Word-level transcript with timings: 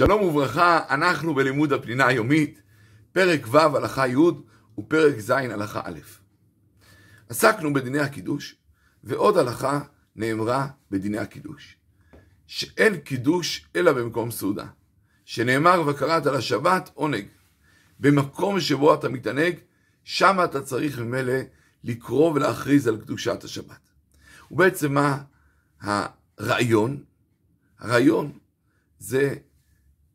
שלום 0.00 0.22
וברכה, 0.22 0.80
אנחנו 0.90 1.34
בלימוד 1.34 1.72
הפנינה 1.72 2.06
היומית, 2.06 2.62
פרק 3.12 3.40
ו' 3.48 3.58
הלכה 3.58 4.08
י' 4.08 4.16
ופרק 4.78 5.18
ז' 5.18 5.30
הלכה 5.30 5.80
א'. 5.84 5.98
עסקנו 7.28 7.72
בדיני 7.72 7.98
הקידוש, 7.98 8.56
ועוד 9.04 9.36
הלכה 9.36 9.80
נאמרה 10.16 10.66
בדיני 10.90 11.18
הקידוש. 11.18 11.76
שאין 12.46 12.96
קידוש 12.96 13.66
אלא 13.76 13.92
במקום 13.92 14.30
סעודה. 14.30 14.66
שנאמר 15.24 15.82
וקראת 15.86 16.26
לשבת 16.26 16.90
עונג. 16.94 17.26
במקום 18.00 18.60
שבו 18.60 18.94
אתה 18.94 19.08
מתענג, 19.08 19.54
שם 20.04 20.36
אתה 20.44 20.62
צריך 20.62 20.98
ממילא 20.98 21.38
לקרוא 21.84 22.32
ולהכריז 22.32 22.86
על 22.86 22.96
קדושת 23.00 23.44
השבת. 23.44 23.90
ובעצם 24.50 24.94
מה 24.94 25.22
הרעיון? 25.80 27.04
הרעיון 27.78 28.38
זה 28.98 29.34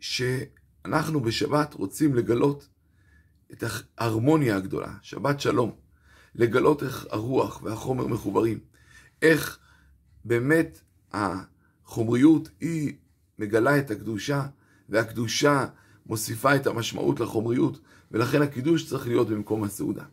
שאנחנו 0.00 1.20
בשבת 1.20 1.74
רוצים 1.74 2.14
לגלות 2.14 2.68
את 3.52 3.64
ההרמוניה 3.98 4.56
הגדולה, 4.56 4.94
שבת 5.02 5.40
שלום, 5.40 5.72
לגלות 6.34 6.82
איך 6.82 7.06
הרוח 7.10 7.62
והחומר 7.62 8.06
מחוברים, 8.06 8.58
איך 9.22 9.58
באמת 10.24 10.80
החומריות 11.12 12.48
היא 12.60 12.94
מגלה 13.38 13.78
את 13.78 13.90
הקדושה, 13.90 14.46
והקדושה 14.88 15.66
מוסיפה 16.06 16.56
את 16.56 16.66
המשמעות 16.66 17.20
לחומריות, 17.20 17.80
ולכן 18.10 18.42
הקידוש 18.42 18.88
צריך 18.88 19.06
להיות 19.06 19.28
במקום 19.28 19.64
הסעודה. 19.64 20.04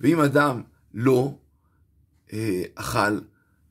ואם 0.00 0.20
אדם 0.20 0.62
לא 0.94 1.38
אה, 2.32 2.62
אכל 2.74 3.20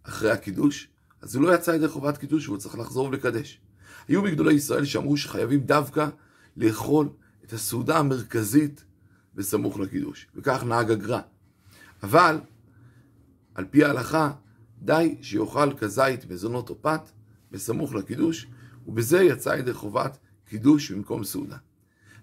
אחרי 0.03 0.31
הקידוש, 0.31 0.88
אז 1.21 1.35
הוא 1.35 1.43
לא 1.43 1.55
יצא 1.55 1.71
ידי 1.71 1.88
חובת 1.88 2.17
קידוש 2.17 2.47
והוא 2.47 2.57
צריך 2.57 2.77
לחזור 2.77 3.07
ולקדש. 3.07 3.61
היו 4.07 4.21
מגדולי 4.21 4.53
ישראל 4.53 4.85
שאמרו 4.85 5.17
שחייבים 5.17 5.59
דווקא 5.59 6.09
לאכול 6.57 7.09
את 7.45 7.53
הסעודה 7.53 7.98
המרכזית 7.98 8.84
בסמוך 9.36 9.80
לקידוש, 9.80 10.27
וכך 10.36 10.64
נהג 10.64 10.91
הגר"א. 10.91 11.19
אבל, 12.03 12.39
על 13.55 13.66
פי 13.69 13.83
ההלכה, 13.83 14.31
די 14.81 15.16
שיאכל 15.22 15.73
כזית 15.77 16.30
מזונות 16.30 16.69
או 16.69 16.81
פת 16.81 17.02
בסמוך 17.52 17.94
לקידוש, 17.94 18.47
ובזה 18.88 19.22
יצא 19.22 19.50
ידי 19.50 19.73
חובת 19.73 20.17
קידוש 20.45 20.92
במקום 20.92 21.23
סעודה. 21.23 21.58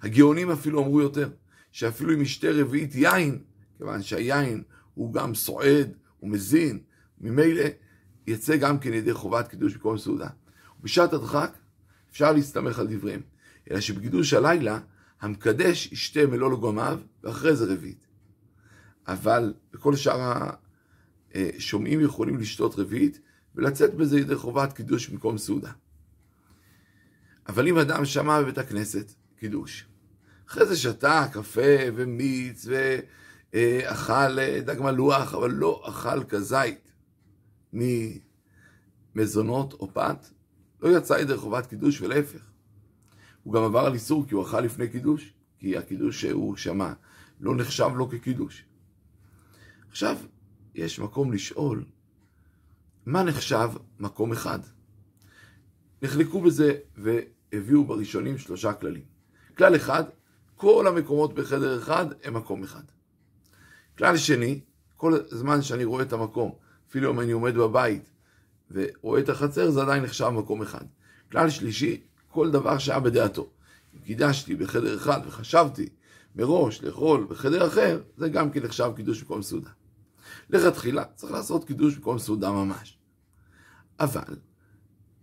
הגאונים 0.03 0.51
אפילו 0.51 0.83
אמרו 0.83 1.01
יותר, 1.01 1.31
שאפילו 1.73 2.15
אם 2.15 2.23
ישתה 2.23 2.49
רביעית 2.51 2.95
יין, 2.95 3.39
כיוון 3.79 4.03
שהיין 4.03 4.63
הוא 4.95 5.13
גם 5.13 5.35
סועד, 5.35 5.97
הוא 6.19 6.31
מזין, 6.31 6.79
ממילא 7.21 7.65
יצא 8.27 8.57
גם 8.57 8.79
כן 8.79 8.93
ידי 8.93 9.13
חובת 9.13 9.49
קידוש 9.49 9.75
במקום 9.75 9.99
סעודה. 9.99 10.29
ובשעת 10.81 11.13
הדחק 11.13 11.59
אפשר 12.11 12.33
להסתמך 12.33 12.79
על 12.79 12.87
דבריהם, 12.87 13.21
אלא 13.71 13.81
שבקידוש 13.81 14.33
הלילה 14.33 14.81
המקדש 15.21 15.93
ישתה 15.93 16.27
מלוא 16.27 16.53
לגומיו, 16.53 17.01
ואחרי 17.23 17.57
זה 17.57 17.73
רביעית. 17.73 18.07
אבל 19.09 19.55
בכל 19.73 19.97
שאר 19.97 20.51
השומעים 21.35 22.01
יכולים 22.01 22.39
לשתות 22.39 22.79
רביעית, 22.79 23.21
ולצאת 23.55 23.95
בזה 23.95 24.21
ידי 24.21 24.35
חובת 24.37 24.73
קידוש 24.73 25.09
במקום 25.09 25.39
סעודה. 25.39 25.73
אבל 27.49 27.69
אם 27.69 27.79
אדם 27.79 28.05
שמע 28.05 28.43
בבית 28.43 28.59
הכנסת 28.59 29.13
קידוש, 29.37 29.87
אחרי 30.49 30.67
זה 30.67 30.77
שתה 30.77 31.27
קפה 31.33 31.77
ומיץ 31.95 32.67
ואכל 33.53 34.59
דג 34.61 34.81
מלוח, 34.81 35.35
אבל 35.35 35.51
לא 35.51 35.83
אכל 35.89 36.25
כזית 36.25 36.93
ממזונות 39.15 39.73
או 39.73 39.95
פת, 39.95 40.27
לא 40.83 40.99
יצא 40.99 41.15
ידי 41.15 41.37
חובת 41.37 41.67
קידוש 41.67 42.01
ולהפך. 42.01 42.41
הוא 43.43 43.55
גם 43.55 43.63
עבר 43.63 43.81
על 43.87 43.95
איסור 43.95 44.27
כי 44.29 44.35
הוא 44.35 44.43
אכל 44.43 44.61
לפני 44.61 44.89
קידוש, 44.89 45.33
כי 45.59 45.77
הקידוש 45.77 46.21
שהוא 46.21 46.57
שמע 46.57 46.93
לא 47.41 47.57
נחשב 47.57 47.91
לו 47.97 48.09
כקידוש. 48.09 48.65
עכשיו, 49.89 50.17
יש 50.75 50.99
מקום 50.99 51.33
לשאול, 51.33 51.85
מה 53.07 53.23
נחשב 53.23 53.69
מקום 53.99 54.33
אחד? 54.33 54.59
נחלקו 56.03 56.41
בזה 56.41 56.79
והביאו 56.97 57.85
בראשונים 57.85 58.39
שלושה 58.39 58.73
כללים. 58.73 59.05
כלל 59.57 59.77
אחד, 59.77 60.05
כל 60.57 60.87
המקומות 60.87 61.35
בחדר 61.35 61.79
אחד 61.79 62.07
הם 62.25 62.35
מקום 62.35 62.63
אחד. 62.63 62.83
כלל 63.99 64.17
שני, 64.17 64.61
כל 64.97 65.19
זמן 65.29 65.63
שאני 65.63 65.85
רואה 65.85 66.03
את 66.03 66.13
המקום, 66.13 66.53
אפילו 66.89 67.11
אם 67.11 67.21
אני 67.21 67.33
עומד 67.33 67.55
בבית 67.55 68.11
ורואה 68.71 69.21
את 69.21 69.29
החצר, 69.29 69.71
זה 69.71 69.83
עדיין 69.83 70.03
נחשב 70.03 70.29
מקום 70.29 70.63
אחד. 70.63 70.85
כלל 71.33 71.51
שלישי, 71.51 72.01
כל 72.29 72.51
דבר 72.51 72.79
שהיה 72.79 73.01
בדעתו. 73.01 73.51
אם 73.95 74.01
קידשתי 74.01 74.55
בחדר 74.55 74.97
אחד 74.97 75.21
וחשבתי 75.27 75.89
מראש 76.37 76.83
לאכול 76.83 77.27
בחדר 77.31 77.67
אחר, 77.67 78.03
זה 78.17 78.29
גם 78.29 78.51
כן 78.51 78.63
נחשב 78.63 78.91
קידוש 78.97 79.23
במקום 79.23 79.43
סעודה. 79.43 79.71
לכתחילה 80.51 81.05
צריך 81.05 81.33
לעשות 81.33 81.65
קידוש 81.65 81.97
במקום 81.97 82.19
סעודה 82.19 82.53
ממש. 82.53 82.99
אבל 84.01 84.37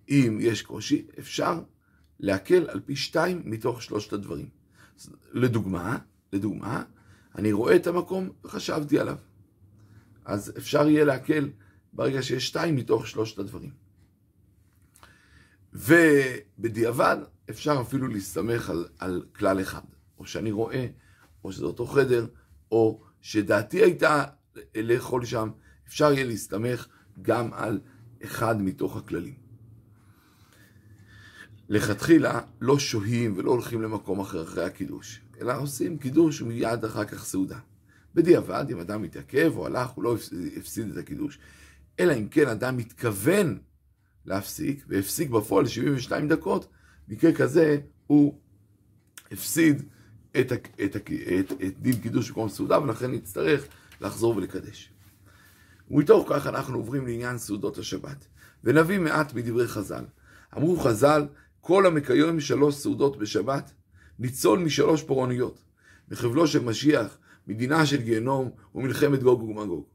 אם 0.09 0.37
יש 0.41 0.61
קושי, 0.61 1.07
אפשר 1.19 1.61
להקל 2.19 2.69
על 2.69 2.79
פי 2.79 2.95
שתיים 2.95 3.41
מתוך 3.45 3.81
שלושת 3.81 4.13
הדברים. 4.13 4.49
לדוגמה, 5.31 5.97
לדוגמה, 6.33 6.83
אני 7.35 7.51
רואה 7.51 7.75
את 7.75 7.87
המקום 7.87 8.29
וחשבתי 8.43 8.99
עליו. 8.99 9.17
אז 10.25 10.53
אפשר 10.57 10.87
יהיה 10.87 11.05
להקל 11.05 11.49
ברגע 11.97 12.21
שיש 12.21 12.47
שתיים 12.47 12.75
מתוך 12.75 13.07
שלושת 13.07 13.39
הדברים. 13.39 13.71
ובדיעבד 15.73 17.17
אפשר 17.49 17.81
אפילו 17.81 18.07
להסתמך 18.07 18.69
על, 18.69 18.87
על 18.99 19.25
כלל 19.35 19.61
אחד, 19.61 19.81
או 20.17 20.25
שאני 20.25 20.51
רואה, 20.51 20.87
או 21.43 21.51
שזה 21.51 21.65
אותו 21.65 21.85
חדר, 21.85 22.27
או 22.71 23.03
שדעתי 23.21 23.83
הייתה 23.83 24.23
לאכול 24.75 25.25
שם, 25.25 25.49
אפשר 25.87 26.13
יהיה 26.13 26.25
להסתמך 26.25 26.87
גם 27.21 27.53
על 27.53 27.79
אחד 28.23 28.61
מתוך 28.61 28.97
הכללים. 28.97 29.35
לכתחילה 31.69 32.41
לא 32.61 32.79
שוהים 32.79 33.33
ולא 33.37 33.51
הולכים 33.51 33.81
למקום 33.81 34.19
אחר 34.19 34.43
אחרי 34.43 34.63
הקידוש, 34.63 35.21
אלא 35.41 35.61
עושים 35.61 35.97
קידוש 35.97 36.41
ומיד 36.41 36.85
אחר 36.85 37.05
כך 37.05 37.25
סעודה. 37.25 37.59
בדיעבד, 38.15 38.65
אם 38.71 38.79
אדם 38.79 39.01
מתעכב 39.01 39.53
או 39.55 39.65
הלך, 39.65 39.89
הוא 39.89 40.03
לא 40.03 40.15
הפסיד 40.57 40.91
את 40.91 40.97
הקידוש. 40.97 41.39
אלא 41.99 42.13
אם 42.13 42.27
כן 42.27 42.47
אדם 42.47 42.77
מתכוון 42.77 43.57
להפסיק, 44.25 44.85
והפסיק 44.87 45.29
בפועל 45.29 45.67
72 45.67 46.27
דקות, 46.27 46.67
במקרה 47.07 47.33
כזה 47.33 47.77
הוא 48.07 48.39
הפסיד 49.31 49.81
את, 50.39 50.51
את, 50.51 50.67
את, 50.85 50.95
את, 50.95 51.51
את 51.51 51.79
דין 51.79 52.01
קידוש 52.01 52.29
במקום 52.29 52.49
סעודה, 52.49 52.81
ולכן 52.81 53.11
נצטרך 53.11 53.67
לחזור 54.01 54.37
ולקדש. 54.37 54.91
ומתוך 55.91 56.27
כך 56.29 56.47
אנחנו 56.47 56.77
עוברים 56.77 57.07
לעניין 57.07 57.37
סעודות 57.37 57.77
השבת, 57.77 58.27
ונביא 58.63 58.99
מעט 58.99 59.33
מדברי 59.33 59.67
חז"ל. 59.67 60.03
אמרו 60.57 60.77
חז"ל, 60.79 61.27
כל 61.61 61.85
המקיים 61.85 62.39
שלוש 62.39 62.75
סעודות 62.75 63.17
בשבת, 63.17 63.71
ניצול 64.19 64.59
משלוש 64.59 65.03
פורענויות, 65.03 65.63
מחבלו 66.11 66.47
של 66.47 66.63
משיח, 66.63 67.17
מדינה 67.47 67.85
של 67.85 68.01
גיהנום 68.01 68.49
ומלחמת 68.75 69.23
גוג 69.23 69.43
ומגוג. 69.43 69.85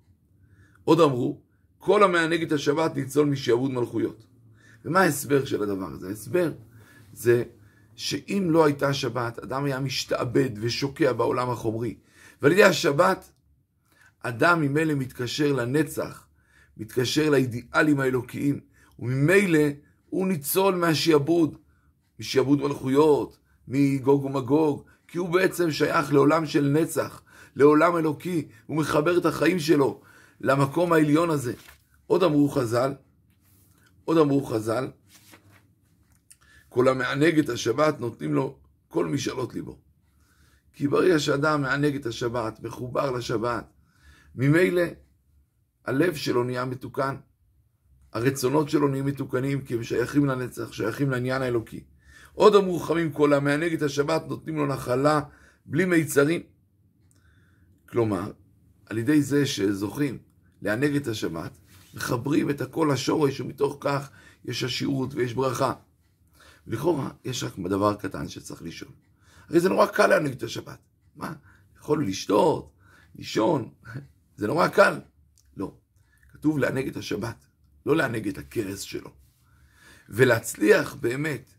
עוד 0.84 1.00
אמרו, 1.00 1.40
כל 1.84 2.02
המענג 2.02 2.42
את 2.42 2.52
השבת 2.52 2.96
ניצול 2.96 3.26
משעבוד 3.26 3.70
מלכויות. 3.70 4.26
ומה 4.84 5.00
ההסבר 5.00 5.44
של 5.44 5.62
הדבר 5.62 5.86
הזה? 5.86 6.08
ההסבר 6.08 6.52
זה 7.12 7.42
שאם 7.96 8.48
לא 8.50 8.64
הייתה 8.64 8.94
שבת, 8.94 9.38
אדם 9.38 9.64
היה 9.64 9.80
משתעבד 9.80 10.50
ושוקע 10.60 11.12
בעולם 11.12 11.50
החומרי. 11.50 11.94
ועל 12.42 12.52
ידי 12.52 12.64
השבת, 12.64 13.30
אדם 14.22 14.60
ממילא 14.60 14.94
מתקשר 14.94 15.52
לנצח, 15.52 16.26
מתקשר 16.76 17.30
לאידיאלים 17.30 18.00
האלוקיים, 18.00 18.60
וממילא 18.98 19.68
הוא 20.10 20.26
ניצול 20.26 20.74
מהשעבוד, 20.74 21.56
משעבוד 22.20 22.62
מלכויות, 22.62 23.38
מגוג 23.68 24.24
ומגוג, 24.24 24.82
כי 25.08 25.18
הוא 25.18 25.28
בעצם 25.28 25.70
שייך 25.70 26.12
לעולם 26.12 26.46
של 26.46 26.64
נצח, 26.64 27.22
לעולם 27.56 27.96
אלוקי, 27.96 28.48
הוא 28.66 28.76
מחבר 28.76 29.18
את 29.18 29.26
החיים 29.26 29.58
שלו 29.58 30.00
למקום 30.42 30.92
העליון 30.92 31.30
הזה. 31.30 31.54
עוד 32.06 32.22
אמרו 32.22 32.48
חז"ל, 32.48 32.94
עוד 34.04 34.18
אמרו 34.18 34.44
חז"ל, 34.44 34.90
כל 36.68 36.88
המענג 36.88 37.38
את 37.38 37.48
השבת 37.48 38.00
נותנים 38.00 38.34
לו 38.34 38.58
כל 38.88 39.06
משאלות 39.06 39.54
ליבו. 39.54 39.78
כי 40.72 40.88
ברגע 40.88 41.18
שאדם 41.18 41.62
מענג 41.62 41.94
את 41.94 42.06
השבת, 42.06 42.60
מחובר 42.60 43.10
לשבת, 43.10 43.64
ממילא 44.34 44.82
הלב 45.84 46.14
שלו 46.14 46.44
נהיה 46.44 46.64
מתוקן, 46.64 47.16
הרצונות 48.12 48.70
שלו 48.70 48.88
נהיים 48.88 49.06
מתוקנים, 49.06 49.62
כי 49.62 49.74
הם 49.74 49.82
שייכים 49.82 50.26
לנצח, 50.26 50.72
שייכים 50.72 51.10
לעניין 51.10 51.42
האלוקי. 51.42 51.84
עוד 52.32 52.54
אמרו 52.54 52.78
חכמים, 52.78 53.12
כל 53.12 53.32
המענג 53.32 53.72
את 53.72 53.82
השבת 53.82 54.22
נותנים 54.28 54.56
לו 54.56 54.66
נחלה 54.66 55.20
בלי 55.66 55.84
מיצרים. 55.84 56.42
כלומר, 57.88 58.30
על 58.86 58.98
ידי 58.98 59.22
זה 59.22 59.46
שזוכים 59.46 60.18
לענג 60.62 60.96
את 60.96 61.06
השבת, 61.06 61.58
מחברים 61.94 62.50
את 62.50 62.60
הכל 62.60 62.88
לשורש, 62.92 63.40
ומתוך 63.40 63.76
כך 63.80 64.10
יש 64.44 64.64
עשירות 64.64 65.14
ויש 65.14 65.34
ברכה. 65.34 65.72
לכאורה, 66.66 67.10
יש 67.24 67.44
רק 67.44 67.58
דבר 67.58 67.94
קטן 67.94 68.28
שצריך 68.28 68.62
לשאול. 68.62 68.90
הרי 69.48 69.60
זה 69.60 69.68
נורא 69.68 69.86
קל 69.86 70.06
להנהיג 70.06 70.32
את 70.32 70.42
השבת. 70.42 70.78
מה? 71.16 71.32
יכול 71.78 72.06
לשתות, 72.06 72.72
לישון, 73.14 73.70
זה 74.36 74.46
נורא 74.46 74.68
קל. 74.68 75.00
לא. 75.56 75.74
כתוב 76.28 76.58
לענג 76.58 76.88
את 76.88 76.96
השבת, 76.96 77.46
לא 77.86 77.96
לענג 77.96 78.28
את 78.28 78.38
הכרס 78.38 78.80
שלו. 78.80 79.10
ולהצליח 80.08 80.94
באמת, 80.94 81.54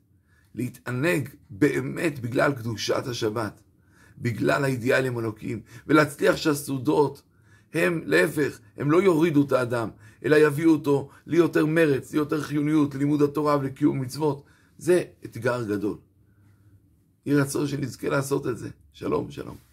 להתענג 0.56 1.30
באמת 1.50 2.20
בגלל 2.20 2.54
קדושת 2.54 3.08
השבת, 3.08 3.62
בגלל 4.18 4.64
האידיאלים 4.64 5.20
אלוקים, 5.20 5.62
ולהצליח 5.88 6.36
שהסעודות 6.36 7.24
הם, 7.74 8.02
להפך, 8.06 8.60
הם 8.78 8.92
לא 8.92 9.02
יורידו 9.02 9.46
את 9.46 9.52
האדם, 9.52 9.90
אלא 10.25 10.36
יביאו 10.36 10.72
אותו 10.72 11.10
ליותר 11.25 11.66
מרץ, 11.66 12.14
ליותר 12.14 12.42
חיוניות, 12.42 12.96
ללימוד 12.96 13.22
התורה 13.22 13.58
ולקיום 13.58 14.02
מצוות. 14.02 14.44
זה 14.78 15.04
אתגר 15.25 15.64
גדול. 15.64 15.98
יהי 17.25 17.36
רצון 17.38 17.68
שנזכה 17.68 18.10
לעשות 18.10 18.48
את 18.48 18.58
זה. 18.58 18.70
שלום, 18.94 19.31
שלום. 19.31 19.73